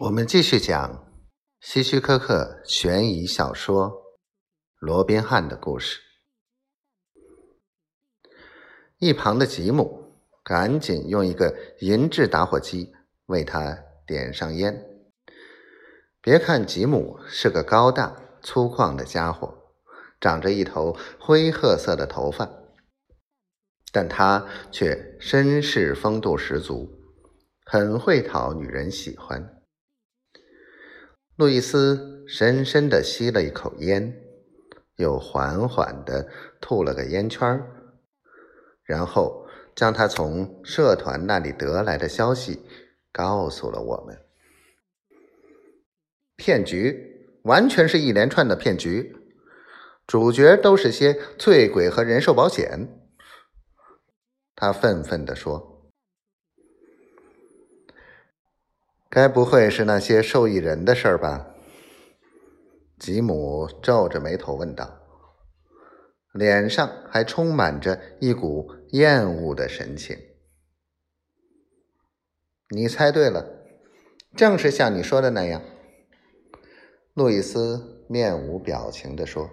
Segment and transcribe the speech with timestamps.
[0.00, 1.06] 我们继续讲
[1.60, 3.90] 希区柯克悬疑小说
[4.80, 6.00] 《罗宾汉》的故事。
[8.98, 12.92] 一旁的吉姆赶紧用一个银质打火机
[13.26, 14.84] 为他点上烟。
[16.20, 19.54] 别看吉姆是个高大粗犷的家伙，
[20.20, 22.50] 长着一头灰褐色的头发，
[23.92, 26.90] 但他却绅士风度十足，
[27.64, 29.53] 很会讨女人喜欢。
[31.36, 34.22] 路易斯深深的吸了一口烟，
[34.96, 36.28] 又缓缓的
[36.60, 37.60] 吐了个烟圈
[38.84, 39.44] 然后
[39.74, 42.62] 将他从社团那里得来的消息
[43.10, 44.16] 告诉了我们。
[46.36, 49.16] 骗局完全是一连串的骗局，
[50.06, 52.88] 主角都是些醉鬼和人寿保险。
[54.54, 55.73] 他愤愤地说。
[59.14, 61.54] 该不会是那些受益人的事儿吧？
[62.98, 64.98] 吉姆皱着眉头问道，
[66.32, 70.18] 脸上还充满着一股厌恶的神情。
[72.70, 73.46] 你猜对了，
[74.34, 75.62] 正是像你说的那样。
[77.12, 79.48] 路易斯面无表情地说：“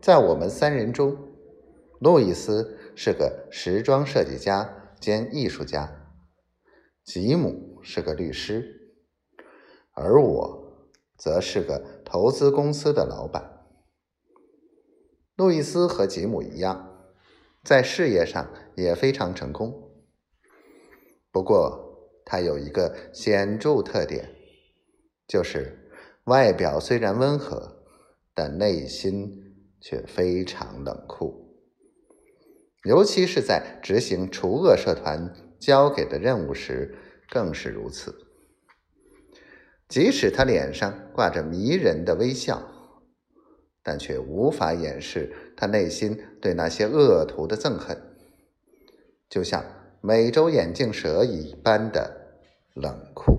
[0.00, 1.18] 在我们三人中，
[1.98, 5.98] 路易斯是个时装设计家兼艺术家。”
[7.04, 8.94] 吉姆是个律师，
[9.92, 13.66] 而我则是个投资公司的老板。
[15.36, 17.04] 路易斯和吉姆一样，
[17.64, 19.90] 在事业上也非常成功。
[21.30, 24.34] 不过，他有一个显著特点，
[25.26, 25.90] 就是
[26.24, 27.84] 外表虽然温和，
[28.34, 31.56] 但内心却非常冷酷，
[32.84, 35.34] 尤其是在执行除恶社团。
[35.62, 36.92] 交给的任务时
[37.32, 38.14] 更是如此。
[39.88, 42.62] 即使他脸上挂着迷人的微笑，
[43.82, 47.98] 但却无法掩饰他内心对那些恶徒的憎恨，
[49.30, 49.64] 就像
[50.02, 52.36] 美洲眼镜蛇一般的
[52.74, 53.32] 冷酷。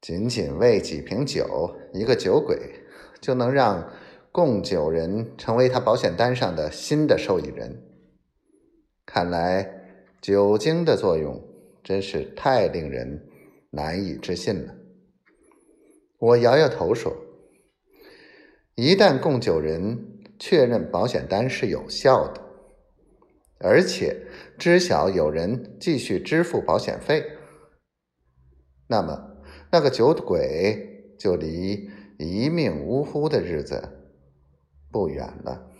[0.00, 2.84] 仅仅为几瓶酒，一个酒鬼
[3.20, 3.92] 就能让
[4.32, 7.80] 供酒人成为他保险单上的新的受益人。
[9.06, 9.81] 看来
[10.22, 11.42] 酒精的作用
[11.82, 13.28] 真是太令人
[13.70, 14.72] 难以置信了。
[16.16, 17.12] 我摇摇头说
[18.76, 22.40] ：“一旦供酒人确认保险单是有效的，
[23.58, 24.16] 而且
[24.56, 27.26] 知晓有人继续支付保险费，
[28.86, 31.90] 那么那个酒鬼就离
[32.20, 33.82] 一命呜呼的日子
[34.92, 35.70] 不远了。”